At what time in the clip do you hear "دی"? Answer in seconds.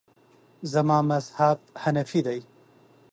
2.27-2.39